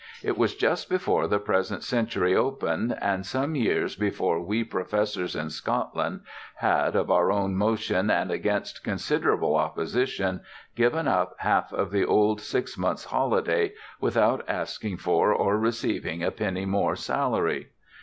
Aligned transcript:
It 0.23 0.35
was 0.35 0.55
just 0.55 0.89
before 0.89 1.27
the 1.27 1.37
present 1.37 1.83
century 1.83 2.35
opened, 2.35 2.97
and 3.03 3.23
some 3.23 3.53
years 3.53 3.95
before 3.95 4.41
we 4.41 4.63
Professors 4.63 5.35
in 5.35 5.51
Scotland 5.51 6.21
had, 6.55 6.95
of 6.95 7.11
our 7.11 7.31
own 7.31 7.53
motion 7.55 8.09
and 8.09 8.31
against 8.31 8.83
considerable 8.83 9.55
opposition, 9.55 10.41
given 10.75 11.07
up 11.07 11.35
half 11.37 11.71
of 11.71 11.91
the 11.91 12.03
old 12.03 12.41
six 12.41 12.79
months' 12.79 13.05
holiday 13.05 13.73
without 13.99 14.43
asking 14.47 14.97
for 14.97 15.31
or 15.33 15.55
receiving 15.59 16.23
a 16.23 16.31
penny 16.31 16.65
more 16.65 16.95
salary. 16.95 17.69